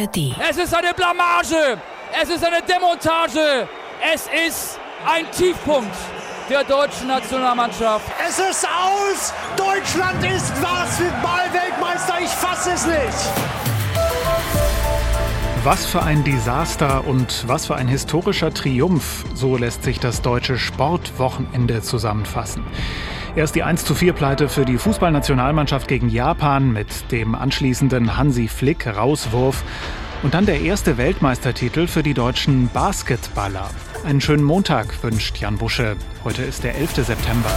[0.00, 0.34] ARD.
[0.48, 1.78] Es ist eine Blamage.
[2.20, 3.68] Es ist eine Demontage.
[4.12, 5.94] Es ist ein Tiefpunkt
[6.48, 8.04] der deutschen Nationalmannschaft.
[8.26, 9.32] Es ist aus.
[9.56, 12.14] Deutschland ist Basketball-Weltmeister.
[12.22, 12.98] Ich fasse es nicht.
[15.62, 20.56] Was für ein Desaster und was für ein historischer Triumph, so lässt sich das deutsche
[20.56, 22.64] Sportwochenende zusammenfassen.
[23.36, 28.48] Erst die 1 zu 4 Pleite für die Fußballnationalmannschaft gegen Japan mit dem anschließenden Hansi
[28.48, 29.62] Flick Rauswurf
[30.24, 33.70] und dann der erste Weltmeistertitel für die deutschen Basketballer.
[34.04, 35.96] Einen schönen Montag wünscht Jan Busche.
[36.24, 37.06] Heute ist der 11.
[37.06, 37.50] September.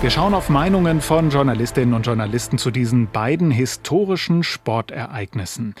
[0.00, 5.74] Wir schauen auf Meinungen von Journalistinnen und Journalisten zu diesen beiden historischen Sportereignissen.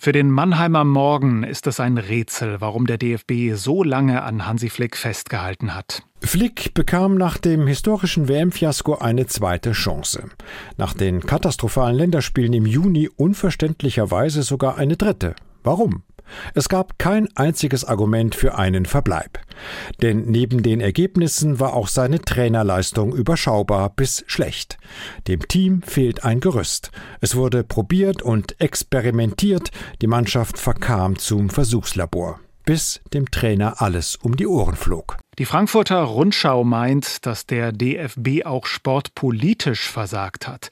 [0.00, 4.70] Für den Mannheimer Morgen ist es ein Rätsel, warum der DFB so lange an Hansi
[4.70, 6.04] Flick festgehalten hat.
[6.20, 10.28] Flick bekam nach dem historischen WM-Fiasko eine zweite Chance.
[10.76, 15.34] Nach den katastrophalen Länderspielen im Juni unverständlicherweise sogar eine dritte.
[15.64, 16.04] Warum?
[16.54, 19.38] Es gab kein einziges Argument für einen Verbleib.
[20.02, 24.78] Denn neben den Ergebnissen war auch seine Trainerleistung überschaubar bis schlecht.
[25.26, 26.90] Dem Team fehlt ein Gerüst.
[27.20, 34.36] Es wurde probiert und experimentiert, die Mannschaft verkam zum Versuchslabor bis dem Trainer alles um
[34.36, 35.16] die Ohren flog.
[35.38, 40.68] Die Frankfurter Rundschau meint, dass der DFB auch sportpolitisch versagt hat.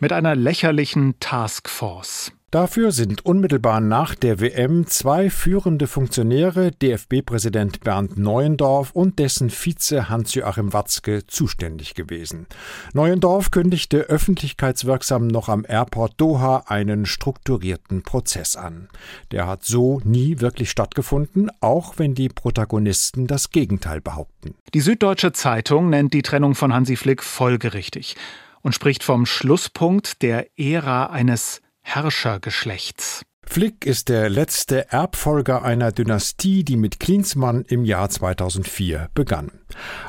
[0.00, 2.32] Mit einer lächerlichen Taskforce.
[2.50, 10.08] Dafür sind unmittelbar nach der WM zwei führende Funktionäre, DFB-Präsident Bernd Neuendorf und dessen Vize
[10.08, 12.48] Hans-Joachim Watzke, zuständig gewesen.
[12.92, 18.88] Neuendorf kündigte öffentlichkeitswirksam noch am Airport Doha einen strukturierten Prozess an.
[19.30, 24.56] Der hat so nie wirklich stattgefunden, auch wenn die Protagonisten das Gegenteil behaupten.
[24.74, 28.16] Die Süddeutsche Zeitung nennt die Trennung von Hansi Flick folgerichtig
[28.62, 31.62] und spricht vom Schlusspunkt der Ära eines
[31.94, 33.22] Herrschergeschlechts.
[33.44, 39.50] Flick ist der letzte Erbfolger einer Dynastie, die mit Klinsmann im Jahr 2004 begann.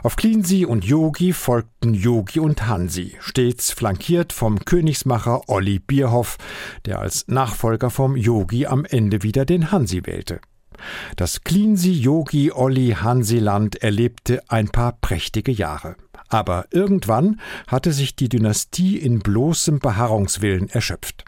[0.04, 6.38] Auf Klinsi und Yogi folgten Yogi und Hansi, stets flankiert vom Königsmacher Olli Bierhoff,
[6.86, 10.40] der als Nachfolger vom Yogi am Ende wieder den Hansi wählte.
[11.16, 15.96] Das Klinsi Yogi Olli Hansi Land erlebte ein paar prächtige Jahre.
[16.30, 21.26] Aber irgendwann hatte sich die Dynastie in bloßem Beharrungswillen erschöpft.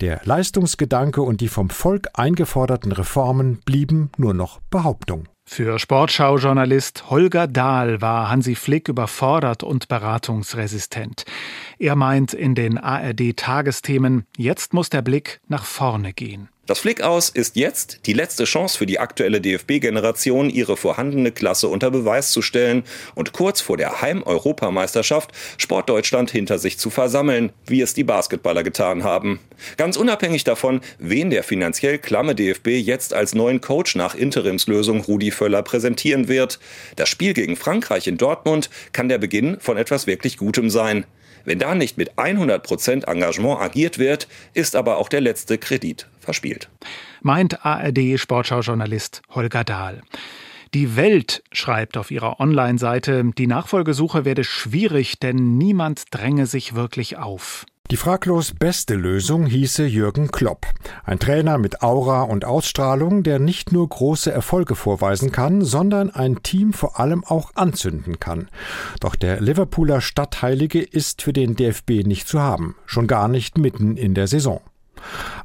[0.00, 5.28] Der Leistungsgedanke und die vom Volk eingeforderten Reformen blieben nur noch Behauptung.
[5.50, 11.24] Für Sportschau-Journalist Holger Dahl war Hansi Flick überfordert und beratungsresistent.
[11.78, 16.50] Er meint in den ARD-Tagesthemen, jetzt muss der Blick nach vorne gehen.
[16.68, 21.90] Das Flickaus ist jetzt die letzte Chance für die aktuelle DFB-Generation, ihre vorhandene Klasse unter
[21.90, 22.82] Beweis zu stellen
[23.14, 29.02] und kurz vor der Heim-Europameisterschaft Sportdeutschland hinter sich zu versammeln, wie es die Basketballer getan
[29.02, 29.40] haben.
[29.78, 35.30] Ganz unabhängig davon, wen der finanziell klamme DFB jetzt als neuen Coach nach Interimslösung Rudi
[35.38, 36.58] Völler präsentieren wird.
[36.96, 41.06] Das Spiel gegen Frankreich in Dortmund kann der Beginn von etwas wirklich Gutem sein.
[41.44, 46.68] Wenn da nicht mit 100% Engagement agiert wird, ist aber auch der letzte Kredit verspielt.
[47.22, 50.02] Meint ARD-Sportschau-Journalist Holger Dahl.
[50.74, 57.16] Die Welt schreibt auf ihrer Online-Seite, die Nachfolgesuche werde schwierig, denn niemand dränge sich wirklich
[57.16, 57.64] auf.
[57.90, 60.66] Die fraglos beste Lösung hieße Jürgen Klopp.
[61.04, 66.42] Ein Trainer mit Aura und Ausstrahlung, der nicht nur große Erfolge vorweisen kann, sondern ein
[66.42, 68.48] Team vor allem auch anzünden kann.
[69.00, 73.96] Doch der Liverpooler Stadtheilige ist für den DFB nicht zu haben, schon gar nicht mitten
[73.96, 74.60] in der Saison.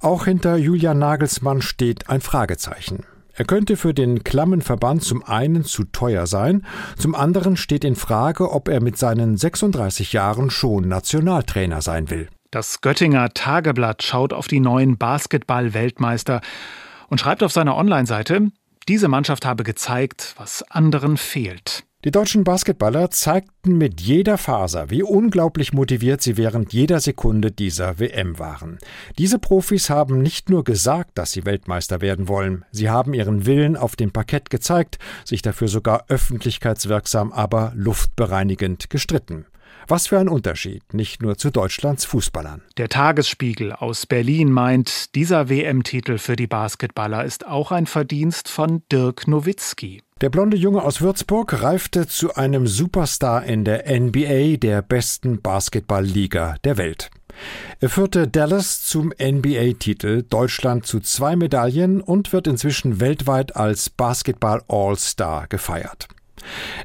[0.01, 3.05] Auch hinter Julian Nagelsmann steht ein Fragezeichen.
[3.35, 6.65] Er könnte für den klammen Verband zum einen zu teuer sein,
[6.97, 12.29] zum anderen steht in Frage, ob er mit seinen 36 Jahren schon Nationaltrainer sein will.
[12.51, 16.41] Das Göttinger Tageblatt schaut auf die neuen Basketball-Weltmeister
[17.09, 18.51] und schreibt auf seiner Online-Seite,
[18.87, 21.85] diese Mannschaft habe gezeigt, was anderen fehlt.
[22.03, 27.97] Die deutschen Basketballer zeigten mit jeder Faser, wie unglaublich motiviert sie während jeder Sekunde dieser
[27.97, 28.77] WM waren.
[29.17, 33.77] Diese Profis haben nicht nur gesagt, dass sie Weltmeister werden wollen, sie haben ihren Willen
[33.77, 39.45] auf dem Parkett gezeigt, sich dafür sogar öffentlichkeitswirksam, aber luftbereinigend gestritten.
[39.87, 42.63] Was für ein Unterschied, nicht nur zu Deutschlands Fußballern.
[42.77, 48.83] Der Tagesspiegel aus Berlin meint, dieser WM-Titel für die Basketballer ist auch ein Verdienst von
[48.91, 50.01] Dirk Nowitzki.
[50.23, 56.55] Der blonde Junge aus Würzburg reifte zu einem Superstar in der NBA, der besten Basketballliga
[56.63, 57.11] der Welt.
[57.81, 64.63] Er führte Dallas zum NBA-Titel, Deutschland zu zwei Medaillen und wird inzwischen weltweit als Basketball
[64.69, 66.07] All-Star gefeiert.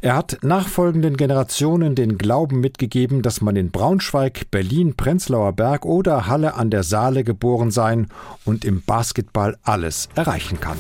[0.03, 6.27] Er hat nachfolgenden Generationen den Glauben mitgegeben, dass man in Braunschweig, Berlin, Prenzlauer Berg oder
[6.27, 8.09] Halle an der Saale geboren sein
[8.45, 10.79] und im Basketball alles erreichen kann.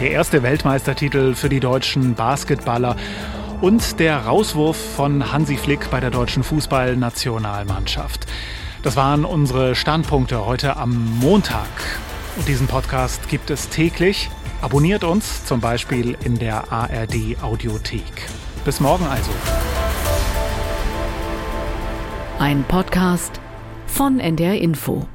[0.00, 2.96] Der erste Weltmeistertitel für die deutschen Basketballer
[3.60, 8.26] und der Rauswurf von Hansi Flick bei der deutschen Fußballnationalmannschaft.
[8.82, 11.68] Das waren unsere Standpunkte heute am Montag.
[12.36, 14.30] Und diesen Podcast gibt es täglich.
[14.60, 18.26] Abonniert uns zum Beispiel in der ARD Audiothek.
[18.64, 19.30] Bis morgen also.
[22.40, 23.40] Ein Podcast
[23.86, 25.06] von NDR Info.